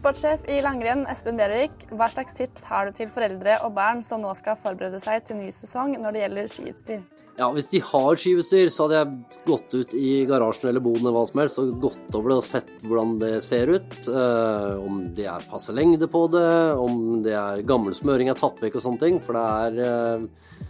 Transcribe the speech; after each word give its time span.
Sportssjef 0.00 0.46
i 0.48 0.62
langrenn 0.64 1.02
Espen 1.12 1.36
Bjervik, 1.36 1.82
hva 1.92 2.06
slags 2.08 2.32
tips 2.32 2.62
har 2.70 2.88
du 2.88 2.94
til 2.96 3.08
foreldre 3.12 3.58
og 3.66 3.74
barn 3.76 3.98
som 4.00 4.22
nå 4.24 4.30
skal 4.38 4.56
forberede 4.56 4.96
seg 5.02 5.26
til 5.26 5.36
ny 5.36 5.50
sesong 5.52 5.92
når 6.00 6.14
det 6.16 6.22
gjelder 6.22 6.46
skiutstyr? 6.48 7.02
Ja, 7.36 7.50
Hvis 7.52 7.68
de 7.68 7.82
har 7.84 8.16
skiutstyr, 8.16 8.70
så 8.72 8.86
hadde 8.86 8.96
jeg 8.96 9.42
gått 9.44 9.76
ut 9.76 9.92
i 9.92 10.24
garasjen 10.28 10.70
eller 10.70 10.80
boden 10.86 11.04
eller 11.04 11.18
hva 11.18 11.26
som 11.28 11.42
helst 11.42 11.60
og 11.60 11.74
gått 11.84 12.16
over 12.16 12.32
det 12.32 12.38
og 12.40 12.46
sett 12.48 12.72
hvordan 12.80 13.12
det 13.20 13.34
ser 13.44 13.74
ut. 13.74 13.98
Eh, 14.08 14.80
om 14.80 15.02
det 15.18 15.28
er 15.28 15.44
passe 15.52 15.76
lengde 15.76 16.08
på 16.08 16.24
det, 16.32 16.48
om 16.80 17.20
det 17.26 17.36
er 17.36 17.64
gammel 17.68 17.92
smøring 17.96 18.32
er 18.32 18.40
tatt 18.40 18.64
vekk 18.64 18.80
og 18.80 18.86
sånne 18.86 19.04
ting. 19.04 19.20
For 19.20 19.36
det 19.36 19.44
er, 19.68 19.80
eh, 19.84 20.69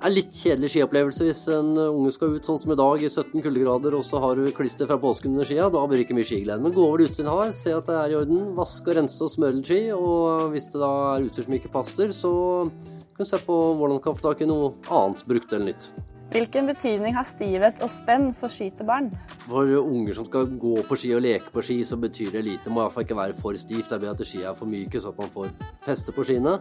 er 0.00 0.12
litt 0.12 0.32
kjedelig 0.32 0.70
skiopplevelse 0.72 1.26
hvis 1.26 1.42
en 1.52 1.74
unge 1.82 2.12
skal 2.14 2.36
ut 2.36 2.46
sånn 2.46 2.58
som 2.62 2.72
i 2.72 2.78
dag 2.80 3.02
i 3.04 3.10
17 3.10 3.44
kuldegrader, 3.44 3.96
og 3.98 4.04
så 4.06 4.20
har 4.22 4.38
du 4.38 4.48
klister 4.56 4.88
fra 4.88 4.98
påsken 5.00 5.34
under 5.34 5.48
skia. 5.48 5.68
Da 5.72 5.82
blir 5.86 6.00
det 6.00 6.06
ikke 6.06 6.16
mye 6.16 6.28
skiglede. 6.28 6.64
Men 6.64 6.74
gå 6.76 6.84
over 6.84 7.02
det 7.02 7.10
utstyret 7.10 7.32
har, 7.32 7.50
se 7.56 7.74
at 7.76 7.88
det 7.90 7.96
er 7.98 8.14
i 8.14 8.20
orden. 8.20 8.46
Vaske 8.56 8.92
og 8.92 9.00
rense 9.00 9.26
og 9.26 9.32
smøre 9.34 9.58
litt 9.58 9.70
ski. 9.70 9.80
Og 9.96 10.54
hvis 10.54 10.70
det 10.72 10.80
da 10.82 10.92
er 11.14 11.26
utstyr 11.26 11.48
som 11.48 11.58
ikke 11.58 11.72
passer, 11.74 12.14
så 12.16 12.32
kan 12.70 13.26
du 13.26 13.28
se 13.28 13.42
på 13.44 13.58
hvordan 13.76 13.98
du 14.00 14.04
kan 14.06 14.16
få 14.16 14.30
tak 14.30 14.40
i 14.40 14.48
noe 14.48 14.72
annet 14.88 15.26
brukt 15.28 15.52
eller 15.52 15.72
nytt. 15.72 15.90
Hvilken 16.30 16.68
betydning 16.70 17.16
har 17.16 17.26
stivhet 17.26 17.80
og 17.82 17.90
spenn 17.90 18.28
for 18.38 18.52
ski 18.54 18.68
til 18.78 18.86
barn? 18.86 19.08
For 19.42 19.66
unger 19.80 20.14
som 20.14 20.28
skal 20.28 20.46
gå 20.62 20.76
på 20.86 20.98
ski 21.02 21.10
og 21.16 21.24
leke 21.26 21.50
på 21.50 21.64
ski, 21.66 21.80
så 21.84 21.98
betyr 21.98 22.30
det 22.36 22.44
lite. 22.46 22.68
Det 22.68 22.72
må 22.72 22.84
iallfall 22.84 23.04
ikke 23.04 23.18
være 23.18 23.34
for 23.34 23.58
stivt. 23.58 23.90
Det 23.90 23.98
er 23.98 24.04
bedre 24.06 24.14
at 24.14 24.30
skia 24.30 24.52
er 24.52 24.56
for 24.56 24.70
myke, 24.70 25.02
så 25.02 25.10
at 25.10 25.18
man 25.18 25.32
får 25.34 25.50
feste 25.82 26.14
på 26.14 26.24
skiene. 26.28 26.54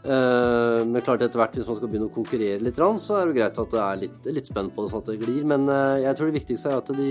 Eh, 0.00 0.80
men 0.88 1.02
klart 1.04 1.20
etter 1.20 1.36
hvert, 1.36 1.56
hvis 1.58 1.66
man 1.68 1.76
skal 1.76 1.90
begynne 1.90 2.08
å 2.08 2.14
konkurrere 2.14 2.62
litt, 2.64 2.78
så 2.80 3.18
er 3.18 3.28
det 3.28 3.36
greit 3.36 3.58
at 3.60 3.74
det 3.74 3.80
er 3.84 3.98
litt, 4.00 4.28
litt 4.32 4.48
spenn 4.48 4.70
på 4.72 4.84
det, 4.84 4.92
sånn 4.92 5.02
at 5.04 5.10
det 5.12 5.18
glir. 5.20 5.42
Men 5.48 5.68
eh, 5.68 6.06
jeg 6.06 6.16
tror 6.16 6.30
det 6.30 6.38
viktigste 6.38 6.70
er 6.70 6.80
at 6.80 6.92
de 6.96 7.10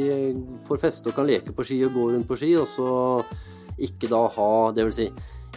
får 0.66 0.82
feste 0.82 1.12
og 1.12 1.20
kan 1.20 1.30
leke 1.30 1.54
på 1.54 1.66
ski 1.68 1.84
og 1.86 1.94
gå 1.98 2.08
rundt 2.16 2.30
på 2.30 2.40
ski, 2.40 2.56
og 2.58 2.66
så 2.70 2.90
ikke 3.80 4.10
da 4.12 4.26
ha 4.28 4.48
Det 4.76 4.84
vil 4.90 4.96
si, 4.96 5.06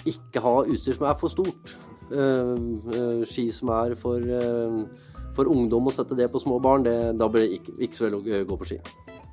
ikke 0.07 0.43
ha 0.45 0.53
utstyr 0.63 0.95
som 0.95 1.09
er 1.09 1.17
for 1.19 1.33
stort. 1.33 1.73
Eh, 2.13 3.25
ski 3.29 3.49
som 3.55 3.73
er 3.79 3.97
for, 3.97 4.29
for 5.33 5.49
ungdom, 5.49 5.89
å 5.89 5.95
sette 5.95 6.19
det 6.19 6.29
på 6.33 6.43
små 6.43 6.61
barn, 6.63 6.85
det, 6.85 6.97
da 7.17 7.31
blir 7.33 7.49
det 7.49 7.63
ikke, 7.63 7.79
ikke 7.89 7.99
så 7.99 8.09
veldig 8.11 8.21
å 8.43 8.45
gå 8.53 8.61
på 8.61 8.71
ski. 8.75 8.81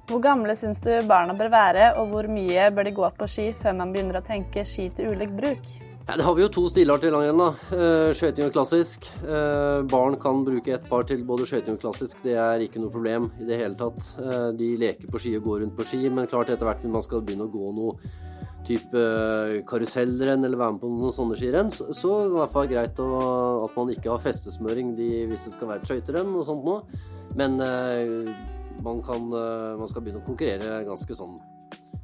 Hvor 0.10 0.24
gamle 0.24 0.56
syns 0.58 0.80
du 0.82 0.90
barna 1.06 1.36
bør 1.38 1.52
være, 1.54 1.92
og 2.00 2.16
hvor 2.16 2.32
mye 2.32 2.72
bør 2.74 2.88
de 2.88 2.96
gå 2.98 3.12
på 3.20 3.28
ski 3.30 3.52
før 3.60 3.76
man 3.84 3.92
begynner 3.94 4.24
å 4.24 4.26
tenke 4.26 4.64
ski 4.66 4.88
til 4.96 5.12
ulik 5.12 5.36
bruk? 5.38 5.68
Ja, 6.10 6.16
det 6.18 6.26
har 6.26 6.34
vi 6.34 6.42
jo 6.42 6.50
to 6.50 6.64
stilarter 6.66 7.06
i 7.06 7.14
langrenn. 7.14 7.38
da. 7.38 7.50
Skøyting 8.18 8.48
og 8.48 8.56
klassisk. 8.56 9.06
Barn 9.92 10.16
kan 10.18 10.40
bruke 10.42 10.72
ett 10.74 10.88
par 10.90 11.04
til 11.06 11.22
både 11.22 11.46
skøyting 11.46 11.76
og 11.78 11.84
klassisk. 11.84 12.24
Det 12.26 12.34
er 12.34 12.64
ikke 12.66 12.82
noe 12.82 12.90
problem 12.90 13.28
i 13.38 13.46
det 13.46 13.60
hele 13.60 13.78
tatt. 13.78 14.08
De 14.58 14.72
leker 14.82 15.06
på 15.06 15.22
ski 15.22 15.36
og 15.38 15.46
går 15.46 15.60
rundt 15.62 15.76
på 15.78 15.86
ski, 15.86 16.00
men 16.10 16.26
klart 16.32 16.50
etter 16.50 16.66
hvert 16.66 16.82
når 16.82 16.96
man 16.96 17.06
skal 17.06 17.22
begynne 17.22 17.46
å 17.46 17.54
gå 17.54 17.76
noe 17.78 17.94
type 18.66 19.04
karusellrenn 19.70 20.50
eller 20.50 20.58
være 20.58 20.76
med 20.80 20.82
på 20.82 20.90
noen 20.96 21.14
sånne 21.14 21.38
skirenn, 21.38 21.70
så, 21.70 21.86
er 21.86 22.26
det 22.26 22.34
i 22.34 22.40
hvert 22.40 22.56
fall 22.56 22.72
greit 22.74 23.04
at 23.06 23.78
man 23.78 23.94
ikke 23.94 24.10
har 24.10 24.26
festesmøring 24.26 24.96
de, 24.98 25.12
hvis 25.30 25.46
det 25.46 25.54
skal 25.60 25.76
være 25.76 25.86
et 25.86 25.94
skøyterenn 25.94 26.34
og 26.34 26.46
sånt 26.48 26.66
noe. 26.66 27.06
Men 27.38 27.62
eh, 27.62 28.34
man, 28.82 29.06
kan, 29.06 29.30
eh, 29.30 29.78
man 29.78 29.94
skal 29.94 30.02
begynne 30.02 30.24
å 30.24 30.28
konkurrere 30.28 30.82
ganske 30.90 31.22
sånn 31.22 31.38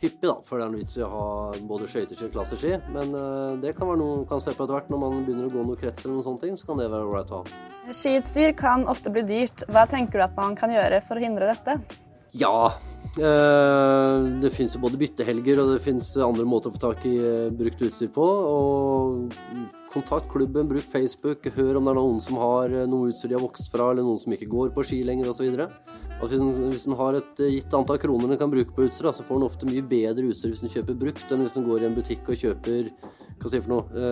hyppig, 0.02 0.26
da, 0.28 0.36
for 0.46 0.60
det 0.60 0.66
er 0.66 0.74
noe 0.74 0.82
vits 0.84 0.98
i 1.00 1.04
å 1.06 1.12
ha 1.12 1.28
både 1.70 1.90
skøyteski 1.92 2.28
og 2.28 2.34
klasseski. 2.36 2.74
Men 2.96 3.14
uh, 3.16 3.56
det 3.62 3.76
kan 3.78 3.90
være 3.90 4.02
noe 4.02 4.18
man 4.22 4.28
kan 4.30 4.44
se 4.44 4.54
på 4.54 4.66
etter 4.66 4.78
hvert 4.78 4.92
når 4.94 5.04
man 5.04 5.22
begynner 5.28 5.50
å 5.50 5.54
gå 5.54 5.64
noen 5.64 5.80
krets 5.82 6.06
eller 6.06 6.18
noen 6.18 6.28
sånne 6.28 6.44
ting. 6.46 6.58
Så 6.60 6.70
kan 6.70 6.82
det 6.82 6.90
være 6.92 7.08
ålreit 7.10 7.34
å 7.36 7.44
ha. 7.44 7.62
Skiutstyr 7.94 8.56
kan 8.58 8.88
ofte 8.90 9.14
bli 9.14 9.26
dyrt. 9.28 9.66
Hva 9.70 9.86
tenker 9.90 10.20
du 10.20 10.26
at 10.26 10.36
man 10.38 10.58
kan 10.58 10.74
gjøre 10.74 11.02
for 11.06 11.20
å 11.20 11.26
hindre 11.26 11.54
dette? 11.54 11.78
Ja, 12.36 12.56
eh, 12.68 12.95
det 13.16 14.52
fins 14.52 14.76
jo 14.76 14.82
både 14.84 15.00
byttehelger 15.00 15.62
og 15.62 15.70
det 15.72 15.82
fins 15.84 16.10
andre 16.20 16.44
måter 16.48 16.72
å 16.72 16.76
få 16.76 16.82
tak 16.84 17.06
i 17.08 17.14
eh, 17.16 17.54
brukt 17.56 17.82
utstyr 17.88 18.12
på. 18.12 18.26
Og 18.26 19.70
kontakt 19.94 20.28
klubben, 20.32 20.68
bruk 20.68 20.88
Facebook, 20.92 21.48
hør 21.56 21.80
om 21.80 21.88
det 21.88 21.94
er 21.94 22.00
noen 22.02 22.20
som 22.24 22.40
har 22.42 22.74
eh, 22.76 22.88
noe 22.92 23.14
utstyr 23.14 23.32
de 23.32 23.40
har 23.40 23.46
vokst 23.46 23.72
fra, 23.72 23.94
eller 23.94 24.04
noen 24.04 24.20
som 24.20 24.36
ikke 24.36 24.52
går 24.52 24.76
på 24.76 24.84
ski 24.90 25.02
lenger 25.08 25.32
osv. 25.32 25.48
Hvis, 26.26 26.46
hvis 26.60 26.88
en 26.90 27.00
har 27.00 27.20
et 27.22 27.44
gitt 27.56 27.76
antall 27.76 28.00
kroner 28.04 28.36
en 28.36 28.42
kan 28.42 28.52
bruke 28.52 28.76
på 28.76 28.90
utstyr, 28.90 29.12
så 29.16 29.26
får 29.26 29.40
en 29.40 29.48
ofte 29.48 29.70
mye 29.70 29.84
bedre 29.96 30.28
utstyr 30.32 30.52
hvis 30.52 30.66
en 30.68 30.76
kjøper 30.76 31.00
brukt, 31.08 31.28
enn 31.32 31.46
hvis 31.46 31.60
en 31.60 31.68
går 31.68 31.84
i 31.84 31.90
en 31.90 31.98
butikk 31.98 32.32
og 32.32 32.40
kjøper 32.44 32.92
hva 33.40 33.52
si 33.52 33.60
for 33.60 33.78
noe, 33.78 34.06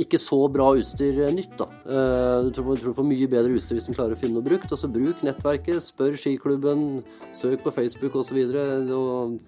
ikke 0.00 0.18
så 0.18 0.38
bra 0.50 0.70
utstyr 0.74 1.20
nytt. 1.34 1.56
da. 1.58 1.66
Eh, 1.86 2.44
du 2.46 2.50
tror, 2.54 2.76
du 2.76 2.92
får 2.94 3.06
mye 3.06 3.28
bedre 3.30 3.54
utstyr 3.54 3.78
hvis 3.78 3.88
du 3.88 3.94
klarer 3.94 4.16
å 4.16 4.18
finne 4.18 4.38
noe 4.38 4.46
brukt. 4.46 4.70
Altså 4.70 4.90
Bruk 4.90 5.22
nettverket, 5.26 5.82
spør 5.84 6.16
skiklubben, 6.18 7.04
søk 7.32 7.62
på 7.64 7.74
Facebook 7.74 8.16
osv. 8.18 8.40
Og, 8.42 8.90
og, 8.98 9.38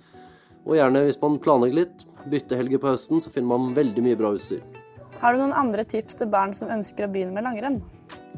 og 0.66 0.78
gjerne, 0.78 1.04
hvis 1.06 1.20
man 1.22 1.40
planlegger 1.42 1.82
litt, 1.82 2.06
byttehelger 2.30 2.82
på 2.82 2.92
høsten, 2.94 3.22
så 3.22 3.32
finner 3.32 3.54
man 3.56 3.74
veldig 3.76 4.06
mye 4.06 4.18
bra 4.18 4.34
utstyr. 4.36 4.62
Har 5.22 5.32
du 5.32 5.40
noen 5.40 5.56
andre 5.56 5.86
tips 5.88 6.18
til 6.20 6.28
barn 6.30 6.52
som 6.54 6.70
ønsker 6.70 7.06
å 7.06 7.10
begynne 7.10 7.34
med 7.34 7.46
langrenn? 7.46 7.80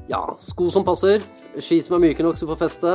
Ja, 0.09 0.23
sko 0.41 0.71
som 0.73 0.87
passer, 0.87 1.25
ski 1.61 1.81
som 1.85 1.99
er 1.99 2.07
myke 2.07 2.25
nok 2.25 2.39
så 2.39 2.47
du 2.47 2.53
får 2.55 2.63
feste, 2.63 2.93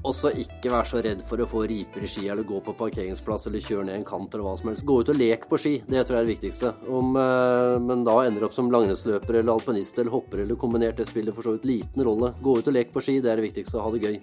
og 0.00 0.14
så 0.16 0.32
ikke 0.42 0.72
vær 0.72 0.88
så 0.88 1.02
redd 1.04 1.22
for 1.26 1.42
å 1.42 1.48
få 1.48 1.64
riper 1.70 2.04
i 2.04 2.10
ski, 2.10 2.26
eller 2.32 2.46
gå 2.48 2.60
på 2.64 2.76
parkeringsplass 2.78 3.48
eller 3.50 3.64
kjøre 3.64 3.86
ned 3.88 4.00
en 4.00 4.08
kant 4.08 4.34
eller 4.34 4.46
hva 4.46 4.56
som 4.58 4.72
helst. 4.72 4.86
Gå 4.88 5.00
ut 5.02 5.12
og 5.12 5.20
lek 5.20 5.46
på 5.50 5.60
ski, 5.60 5.74
det 5.86 6.04
tror 6.06 6.18
jeg 6.18 6.22
er 6.22 6.28
det 6.28 6.34
viktigste. 6.34 6.72
Om, 6.88 7.14
eh, 7.20 7.76
men 7.84 8.04
da 8.08 8.16
ender 8.24 8.48
opp 8.48 8.56
som 8.56 8.70
langrennsløper 8.72 9.40
eller 9.40 9.54
alpinist 9.54 9.98
eller 9.98 10.14
hopper 10.14 10.44
eller 10.44 10.60
kombinert, 10.60 10.96
det 10.96 11.08
spiller 11.10 11.36
for 11.36 11.46
så 11.46 11.56
vidt 11.56 11.68
liten 11.68 12.04
rolle. 12.06 12.34
Gå 12.40 12.58
ut 12.58 12.68
og 12.68 12.76
lek 12.76 12.92
på 12.92 13.04
ski, 13.04 13.20
det 13.20 13.32
er 13.32 13.40
det 13.40 13.50
viktigste. 13.50 13.80
Ha 13.80 13.90
det 13.92 14.04
gøy. 14.06 14.20